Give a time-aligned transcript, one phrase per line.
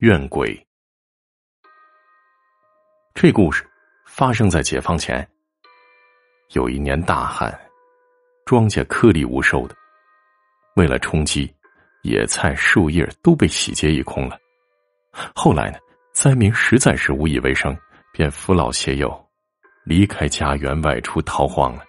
[0.00, 0.54] 怨鬼。
[3.14, 3.66] 这故事
[4.04, 5.26] 发生在解放前。
[6.50, 7.58] 有一年大旱，
[8.44, 9.74] 庄稼颗粒无收的，
[10.74, 11.50] 为了充饥，
[12.02, 14.38] 野菜、树叶都被洗劫一空了。
[15.34, 15.78] 后来呢，
[16.12, 17.74] 灾民实在是无以为生，
[18.12, 19.28] 便扶老携幼，
[19.82, 21.82] 离开家园外出逃荒了。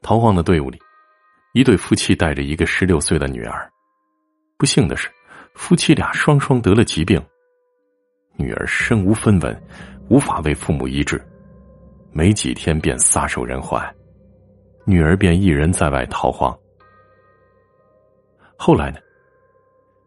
[0.00, 0.80] 逃荒的队伍里，
[1.52, 3.70] 一对夫妻带着一个十六岁的女儿。
[4.62, 5.10] 不幸的是，
[5.56, 7.20] 夫妻俩双双得了疾病，
[8.36, 9.62] 女儿身无分文，
[10.08, 11.20] 无法为父母医治，
[12.12, 13.82] 没几天便撒手人寰，
[14.84, 16.56] 女儿便一人在外逃荒。
[18.56, 18.98] 后来呢，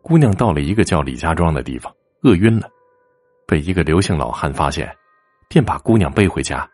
[0.00, 2.70] 姑娘到了一个叫李家庄的地方，饿晕了，
[3.48, 4.88] 被一个刘姓老汉发现，
[5.48, 6.70] 便把姑娘背回家。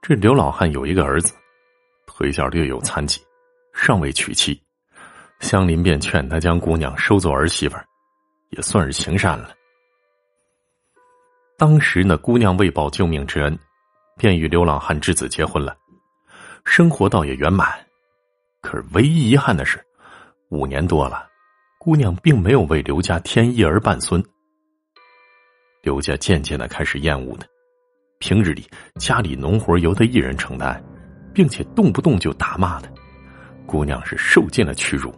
[0.00, 1.34] 这刘老汉有一个儿子，
[2.06, 3.20] 腿脚略有残疾，
[3.74, 4.62] 尚未娶妻。
[5.40, 7.84] 乡邻便劝他将姑娘收做儿媳妇儿，
[8.50, 9.50] 也算是行善了。
[11.56, 13.58] 当时呢，姑娘为报救命之恩，
[14.16, 15.76] 便与刘老汉之子结婚了，
[16.64, 17.68] 生活倒也圆满。
[18.60, 19.80] 可是唯一遗憾的是，
[20.50, 21.26] 五年多了，
[21.78, 24.22] 姑娘并没有为刘家添一儿半孙。
[25.82, 27.46] 刘家渐渐的开始厌恶他，
[28.18, 30.82] 平日里家里农活由他一人承担，
[31.32, 32.90] 并且动不动就打骂他，
[33.66, 35.14] 姑娘是受尽了屈辱。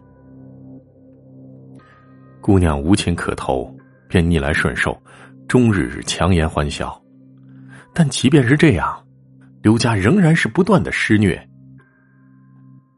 [2.41, 3.71] 姑娘无情可投，
[4.09, 4.99] 便逆来顺受，
[5.47, 6.99] 终日强颜欢笑。
[7.93, 9.05] 但即便是这样，
[9.61, 11.39] 刘家仍然是不断的施虐。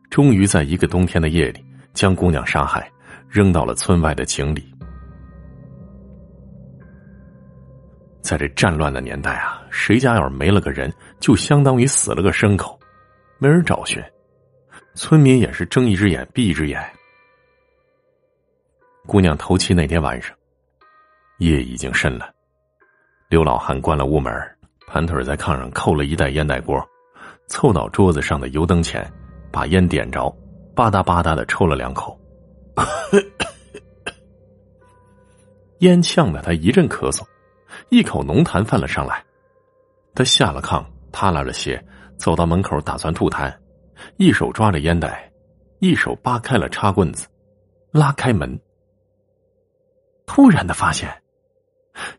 [0.09, 2.89] 终于在一个冬天的夜里，将姑娘杀害，
[3.27, 4.63] 扔到了村外的井里。
[8.21, 12.79] 在这战乱的年代啊，谁家要是没了个人，就相当于死了个牲口，
[13.39, 14.01] 没人找寻，
[14.95, 16.81] 村民也是睁一只眼闭一只眼。
[19.05, 20.33] 姑娘头七那天晚上，
[21.39, 22.31] 夜已经深了。
[23.29, 24.33] 刘老汉关了屋门，
[24.87, 26.81] 盘腿在炕上扣了一袋烟袋锅，
[27.47, 29.05] 凑到桌子上的油灯前，
[29.51, 30.29] 把烟点着，
[30.73, 32.17] 吧嗒吧嗒的抽了两口，
[35.79, 37.23] 烟呛得他一阵咳嗽，
[37.89, 39.21] 一口浓痰泛了上来。
[40.15, 40.81] 他下了炕，
[41.11, 41.83] 踏拉着鞋
[42.17, 43.53] 走到门口，打算吐痰，
[44.15, 45.29] 一手抓着烟袋，
[45.79, 47.27] 一手扒开了插棍子，
[47.91, 48.57] 拉开门。
[50.33, 51.21] 突然的发现，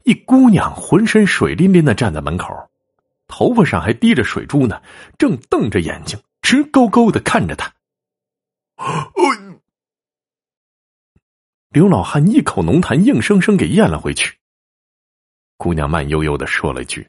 [0.05, 2.71] 一姑娘浑身水淋淋的站在门口，
[3.27, 4.81] 头发上还滴着水珠呢，
[5.19, 7.75] 正瞪着眼睛，直勾勾的看着他。
[11.71, 14.39] 刘老汉一口浓痰硬生生给咽了回去。
[15.57, 17.09] 姑娘慢悠悠的说了一句：“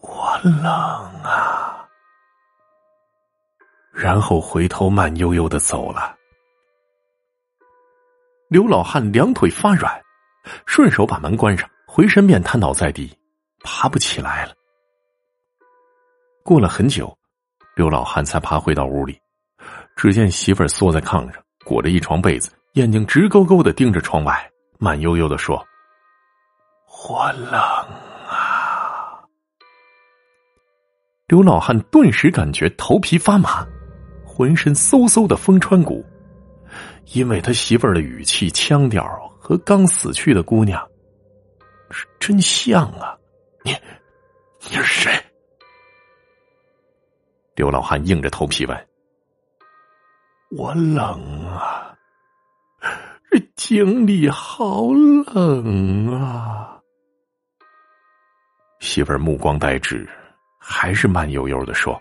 [0.00, 1.88] 我冷啊。”
[3.90, 6.16] 然后回头慢悠悠的走了。
[8.54, 10.00] 刘老汉两腿发软，
[10.64, 13.12] 顺手把门关上，回身便瘫倒在地，
[13.64, 14.52] 爬不起来了。
[16.44, 17.12] 过了很久，
[17.74, 19.20] 刘老汉才爬回到屋里，
[19.96, 24.48] 只见媳妇儿缩在炕上，裹着一床被子，眼睛直勾勾的盯着窗外，
[24.78, 25.60] 慢悠悠的说
[27.10, 27.60] ：“我冷
[28.28, 29.18] 啊。”
[31.26, 33.66] 刘老汉顿时感觉头皮发麻，
[34.24, 36.06] 浑身嗖嗖的风穿骨。
[37.12, 39.04] 因为他媳妇儿的语气、腔调
[39.38, 40.84] 和刚死去的姑娘
[41.90, 43.16] 是真像啊！
[43.62, 43.72] 你，
[44.62, 45.12] 你是谁？
[47.54, 48.88] 刘老汉硬着头皮问
[50.56, 51.96] ：“我冷啊，
[53.30, 56.80] 这井里好冷啊！”
[58.80, 60.08] 媳妇儿目光呆滞，
[60.58, 62.00] 还是慢悠悠的说：“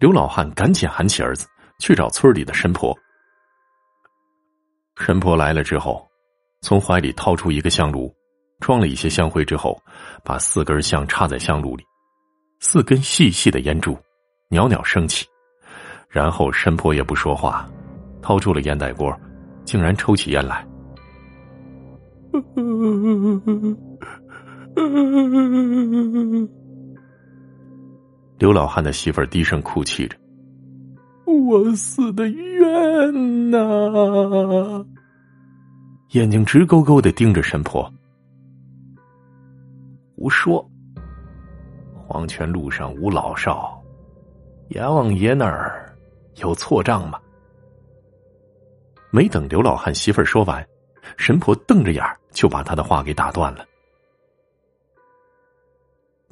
[0.00, 1.46] 刘老汉，赶紧喊起儿子。”
[1.80, 2.96] 去找村里的神婆。
[4.96, 6.06] 神婆来了之后，
[6.60, 8.14] 从怀里掏出一个香炉，
[8.60, 9.76] 装了一些香灰之后，
[10.22, 11.84] 把四根香插在香炉里，
[12.60, 13.98] 四根细细的烟柱，
[14.50, 15.26] 袅袅升起。
[16.08, 17.66] 然后神婆也不说话，
[18.20, 19.18] 掏出了烟袋锅，
[19.64, 20.66] 竟然抽起烟来。
[28.38, 30.19] 刘老汉的媳妇儿低声哭泣着。
[31.30, 34.84] 我死的冤呐！
[36.10, 37.90] 眼睛直勾勾的盯着神婆。
[40.16, 40.68] 胡说！
[41.94, 43.80] 黄泉路上无老少，
[44.68, 45.96] 阎王爷那儿
[46.36, 47.20] 有错账吗？
[49.12, 50.66] 没等刘老汉媳妇儿说完，
[51.16, 53.64] 神婆瞪着眼就把他的话给打断了。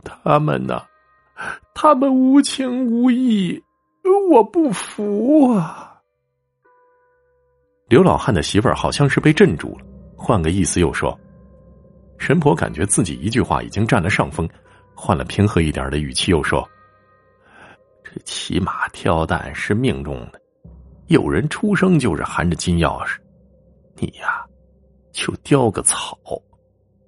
[0.05, 0.83] 他们呢？
[1.75, 3.62] 他们无情无义。
[4.31, 6.01] 我不服啊！
[7.89, 11.19] 刘老汉的媳妇儿好像是被镇住了，换个意思又说
[12.19, 14.49] ：“神婆感觉自己一句话已经占了上风，
[14.95, 16.69] 换了平和一点的语气又说
[18.05, 20.41] ：‘这骑马挑担是命中的，
[21.07, 23.17] 有人出生就是含着金钥匙，
[23.95, 24.45] 你呀，
[25.13, 26.19] 就叼个草，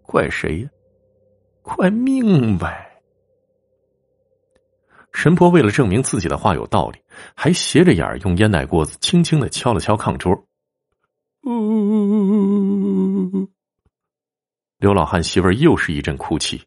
[0.02, 0.69] 怪谁呀？
[1.62, 2.87] 怪命呗。’”
[5.12, 6.98] 神婆为了证明自己的话有道理，
[7.34, 10.32] 还斜着眼用烟袋锅子轻轻的敲了敲炕桌。
[11.42, 13.48] 呜！
[14.78, 16.62] 刘老汉媳妇儿又是一阵哭泣，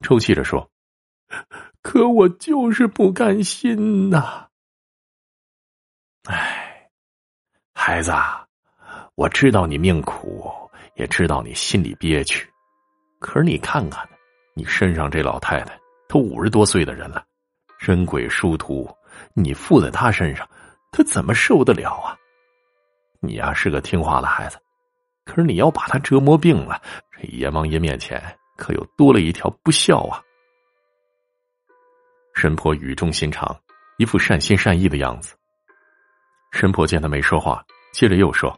[0.00, 0.70] 抽泣着说
[1.82, 4.46] ：“可我就是不甘心呐！
[6.24, 6.88] 哎，
[7.74, 8.12] 孩子，
[9.16, 10.50] 我知道你命苦，
[10.94, 12.48] 也知道你心里憋屈，
[13.18, 14.08] 可是你看看，
[14.54, 15.78] 你身上这老太太
[16.08, 17.24] 都五十多岁的人了。”
[17.84, 18.88] 人鬼殊途，
[19.34, 20.48] 你附在他身上，
[20.92, 22.16] 他怎么受得了啊？
[23.18, 24.56] 你呀是个听话的孩子，
[25.24, 26.80] 可是你要把他折磨病了，
[27.10, 28.22] 这阎王爷面前
[28.56, 30.22] 可又多了一条不孝啊！
[32.34, 33.52] 神婆语重心长，
[33.98, 35.34] 一副善心善意的样子。
[36.52, 38.56] 神婆见他没说话，接着又说：“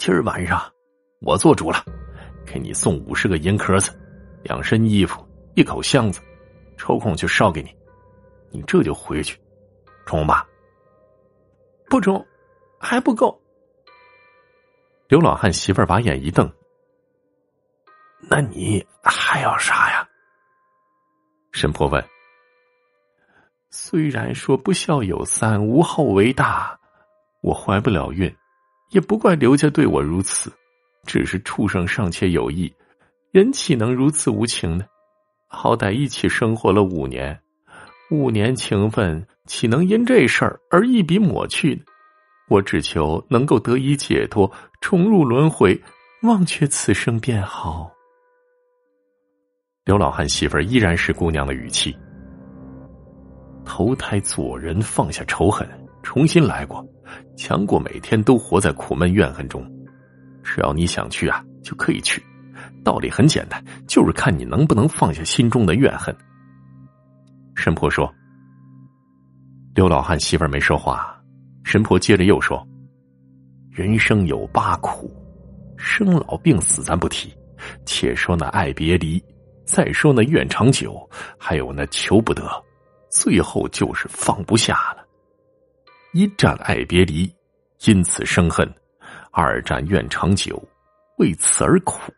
[0.00, 0.58] 今儿晚上
[1.20, 1.84] 我做主了，
[2.46, 3.92] 给你送五十个银壳子，
[4.42, 5.22] 两身衣服，
[5.54, 6.18] 一口箱子，
[6.78, 7.70] 抽空去烧给你。”
[8.50, 9.38] 你这就回去，
[10.04, 10.46] 中吧？
[11.88, 12.24] 不中，
[12.78, 13.40] 还不够。
[15.08, 16.48] 刘老汉媳妇儿把眼一瞪
[18.30, 20.08] ：“那你还要啥呀？”
[21.50, 22.04] 神婆问
[23.70, 26.78] ：“虽然说不孝有三，无后为大，
[27.40, 28.32] 我怀不了孕，
[28.90, 30.52] 也不怪刘家对我如此，
[31.04, 32.72] 只是畜生尚且有意，
[33.32, 34.84] 人岂能如此无情呢？
[35.48, 37.36] 好歹一起生活了五年。”
[38.10, 41.80] 五年情分，岂能因这事儿而一笔抹去？
[42.48, 45.80] 我只求能够得以解脱，重入轮回，
[46.22, 47.88] 忘却此生便好。
[49.84, 51.96] 刘老汉媳妇儿依然是姑娘的语气：
[53.64, 55.64] 投胎做人，放下仇恨，
[56.02, 56.84] 重新来过，
[57.36, 59.64] 强过每天都活在苦闷怨恨中。
[60.42, 62.20] 只要你想去啊，就可以去。
[62.82, 66.12] 道理很简单，就是看你能不能放下心中的怨恨。
[67.60, 68.10] 神婆说
[69.76, 71.14] ：“刘老汉媳妇儿没说话。”
[71.62, 72.66] 神婆接着又说
[73.70, 75.14] ：“人生有八苦，
[75.76, 77.30] 生老病死咱不提，
[77.84, 79.22] 且说那爱别离，
[79.66, 81.06] 再说那怨长久，
[81.38, 82.50] 还有那求不得，
[83.10, 85.06] 最后就是放不下了。
[86.14, 87.30] 一战爱别离，
[87.84, 88.66] 因此生恨；
[89.32, 90.58] 二战怨长久，
[91.18, 92.10] 为此而苦；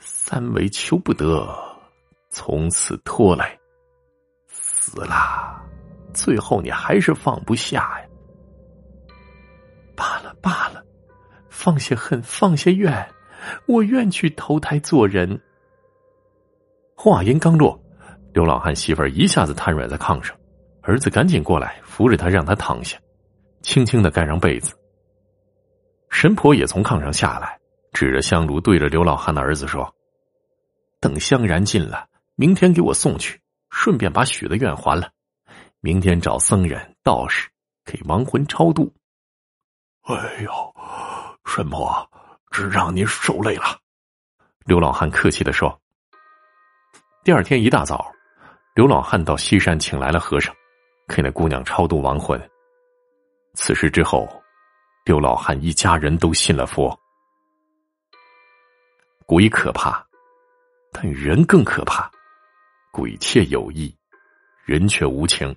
[0.00, 1.48] 三为求不得，
[2.30, 3.44] 从此拖累。”
[4.84, 5.62] 死了，
[6.12, 8.06] 最后你还是放不下呀。
[9.94, 10.84] 罢了罢了，
[11.48, 13.08] 放下恨，放下怨，
[13.66, 15.40] 我愿去投胎做人。
[16.96, 17.80] 话音刚落，
[18.34, 20.36] 刘老汉媳妇儿一下子瘫软在炕上，
[20.82, 22.98] 儿子赶紧过来扶着他，让他躺下，
[23.62, 24.74] 轻轻的盖上被子。
[26.10, 27.56] 神婆也从炕上下来，
[27.92, 29.94] 指着香炉，对着刘老汉的儿子说
[30.98, 33.40] ：“等香燃尽了，明天给我送去。”
[33.82, 35.10] 顺便把许的愿还了，
[35.80, 37.48] 明天找僧人道士
[37.84, 38.94] 给亡魂超度。
[40.02, 40.52] 哎呦，
[41.46, 42.08] 神婆，
[42.52, 43.76] 只让您受累了。
[44.66, 45.76] 刘老汉客气的说。
[47.24, 48.08] 第二天一大早，
[48.76, 50.54] 刘老汉到西山请来了和尚，
[51.08, 52.40] 给那姑娘超度亡魂。
[53.54, 54.28] 此事之后，
[55.04, 56.96] 刘老汉一家人都信了佛。
[59.26, 60.06] 鬼可怕，
[60.92, 62.08] 但人更可怕。
[62.92, 63.96] 鬼妾有意，
[64.66, 65.56] 人却无情。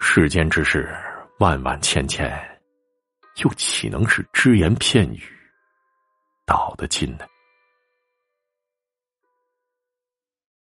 [0.00, 0.92] 世间之事
[1.38, 2.28] 万万千千，
[3.44, 5.22] 又岂能是只言片语
[6.44, 7.24] 道得尽呢？